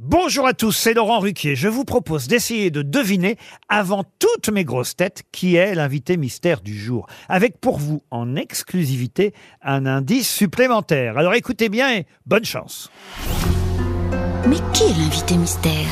Bonjour 0.00 0.46
à 0.46 0.54
tous, 0.54 0.70
c'est 0.70 0.94
Laurent 0.94 1.18
Ruquier. 1.18 1.56
Je 1.56 1.66
vous 1.66 1.84
propose 1.84 2.28
d'essayer 2.28 2.70
de 2.70 2.82
deviner, 2.82 3.36
avant 3.68 4.04
toutes 4.20 4.48
mes 4.48 4.62
grosses 4.62 4.94
têtes, 4.94 5.24
qui 5.32 5.56
est 5.56 5.74
l'invité 5.74 6.16
mystère 6.16 6.60
du 6.60 6.78
jour. 6.78 7.08
Avec 7.28 7.60
pour 7.60 7.80
vous, 7.80 8.04
en 8.12 8.36
exclusivité, 8.36 9.34
un 9.60 9.86
indice 9.86 10.32
supplémentaire. 10.32 11.18
Alors 11.18 11.34
écoutez 11.34 11.68
bien 11.68 11.92
et 11.96 12.06
bonne 12.26 12.44
chance. 12.44 12.92
Mais 14.46 14.58
qui 14.72 14.84
est 14.84 14.96
l'invité 14.98 15.36
mystère? 15.36 15.88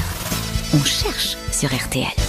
On 0.72 0.84
cherche 0.84 1.36
sur 1.50 1.74
RTL. 1.74 2.25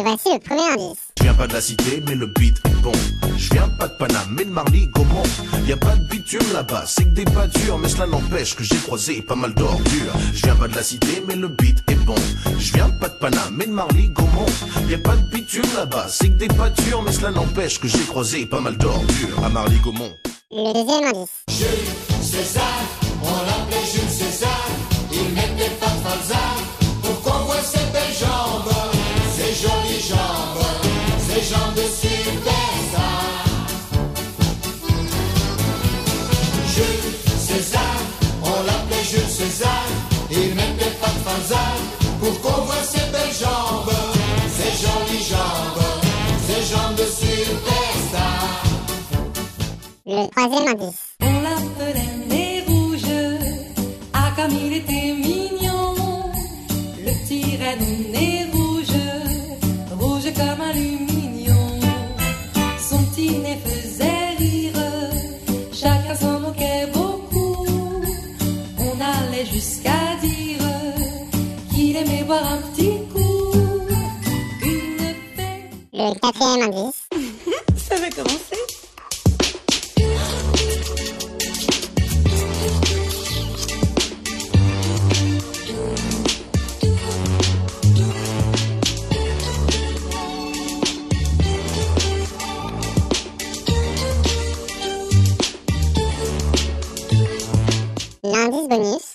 Et 0.00 0.02
voici 0.02 0.30
le 0.32 0.38
premier 0.38 0.62
indice. 0.62 0.98
Je 1.18 1.24
viens 1.24 1.34
pas 1.34 1.46
de 1.46 1.52
la 1.52 1.60
cité, 1.60 2.02
mais 2.06 2.14
le 2.14 2.26
beat 2.26 2.56
est 2.64 2.82
bon. 2.82 2.92
Je 3.36 3.50
viens 3.50 3.68
pas 3.68 3.86
de 3.86 3.92
Paname, 3.98 4.34
mais 4.34 4.46
de 4.46 4.50
Marly, 4.50 4.86
Gaumont. 4.88 5.24
Y 5.66 5.72
a 5.72 5.76
pas 5.76 5.94
de 5.94 6.04
bitume 6.04 6.52
là-bas, 6.54 6.84
c'est 6.86 7.04
que 7.04 7.10
des 7.10 7.26
pâtures, 7.26 7.76
mais 7.76 7.90
cela 7.90 8.06
n'empêche 8.06 8.56
que 8.56 8.64
j'ai 8.64 8.76
croisé 8.76 9.20
pas 9.20 9.34
mal 9.34 9.52
d'ordures. 9.52 10.14
Je 10.32 10.42
viens 10.42 10.56
pas 10.56 10.68
de 10.68 10.74
la 10.74 10.82
cité, 10.82 11.22
mais 11.28 11.36
le 11.36 11.48
beat 11.48 11.82
est 11.90 12.02
bon. 12.06 12.14
Je 12.58 12.72
viens 12.72 12.88
pas 12.88 13.10
de 13.10 13.18
Paname, 13.18 13.56
mais 13.58 13.66
de 13.66 13.72
Marly, 13.72 14.08
Gaumont. 14.08 14.46
Y 14.88 14.94
a 14.94 14.98
pas 14.98 15.16
de 15.16 15.26
bitume 15.28 15.70
là-bas, 15.76 16.06
c'est 16.08 16.28
que 16.28 16.38
des 16.38 16.48
pâtures, 16.48 17.02
mais 17.02 17.12
cela 17.12 17.30
n'empêche 17.30 17.78
que 17.78 17.86
j'ai 17.86 18.04
croisé 18.06 18.46
pas 18.46 18.60
mal 18.60 18.78
d'ordures. 18.78 19.44
À 19.44 19.50
Marly, 19.50 19.76
Gaumont. 19.80 20.14
Le 20.50 20.72
deuxième 20.72 21.14
indice. 21.14 21.44
César, 22.22 22.64
on 22.99 22.99
l'appelait 22.99 22.99
César, 37.50 37.96
on 38.44 38.62
l'appelait 38.64 39.04
Jules 39.10 39.28
César, 39.28 39.84
il 40.30 40.54
mettait 40.54 40.94
pas 41.00 41.08
de 41.08 41.20
falzar 41.28 41.74
pour 42.20 42.40
qu'on 42.42 42.62
voit 42.62 42.84
ses 42.84 43.06
belles 43.10 43.36
jambes, 43.42 43.92
ses 44.56 44.72
jolies 44.82 45.24
jambes, 45.24 45.84
ses 46.46 46.62
jambes 46.72 46.94
de 46.96 47.06
superstar. 47.20 48.62
Le 50.06 50.28
troisième 50.30 50.68
indice. 50.68 51.02
On 51.22 51.32
l'appelait 51.42 52.12
nez 52.28 52.64
rouge, 52.68 53.10
ah 54.12 54.30
comme 54.36 54.52
il 54.52 54.72
était 54.74 55.12
mignon, 55.12 55.94
le 57.04 57.12
petit 57.24 57.56
reine 57.56 58.12
nez 58.12 58.46
rouge, 58.52 58.96
rouge 59.98 60.32
comme 60.36 60.60
aluminium. 60.70 61.80
Son 62.78 63.02
petit 63.04 63.38
nez 63.38 63.58
faisait 63.64 64.36
rire, 64.38 64.82
chacun 65.72 66.14
s'en 66.14 66.39
boire 72.30 72.52
un 72.52 72.58
petit 72.58 72.98
coup. 73.12 73.50
Une 75.92 76.14
Le 76.14 76.20
quatrième 76.20 76.62
indice. 76.62 77.08
ça 77.76 77.96
va 77.96 78.08
commencer. 78.10 78.89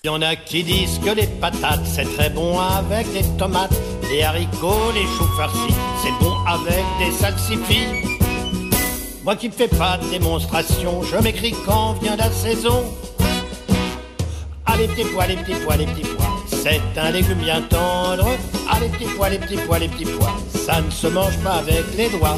Il 0.03 0.07
y 0.07 0.09
en 0.09 0.21
a 0.21 0.35
qui 0.35 0.63
disent 0.63 0.99
que 1.03 1.11
les 1.11 1.27
patates 1.27 1.85
c'est 1.85 2.11
très 2.15 2.29
bon 2.29 2.59
avec 2.59 3.07
les 3.13 3.23
tomates, 3.37 3.73
les 4.09 4.23
haricots, 4.23 4.91
les 4.93 5.03
choux 5.03 5.29
farcis, 5.37 5.75
c'est 6.03 6.23
bon 6.23 6.33
avec 6.47 6.83
des 6.99 7.11
salsifis. 7.11 7.87
Moi 9.23 9.35
qui 9.35 9.47
ne 9.49 9.53
fais 9.53 9.67
pas 9.67 9.97
de 9.97 10.07
démonstration, 10.09 11.01
je 11.01 11.17
m'écris 11.17 11.55
quand 11.65 11.93
vient 12.01 12.15
la 12.15 12.31
saison. 12.31 12.83
Les 14.77 14.89
petits 14.89 15.05
pois, 15.05 15.25
les 15.25 15.37
petits 15.37 15.55
pois, 15.63 15.77
les 15.77 15.85
petits 15.85 16.05
pois, 16.17 16.27
c'est 16.47 16.81
un 16.97 17.09
légume 17.11 17.37
bien 17.37 17.61
tendre. 17.61 18.27
Les 18.81 18.89
petits 18.89 19.05
pois, 19.15 19.29
les 19.29 19.39
petits 19.39 19.55
pois, 19.55 19.79
les 19.79 19.87
petits 19.87 20.03
pois, 20.03 20.35
ça 20.53 20.81
ne 20.81 20.91
se 20.91 21.07
mange 21.07 21.37
pas 21.37 21.53
avec 21.53 21.85
les 21.95 22.09
doigts. 22.09 22.37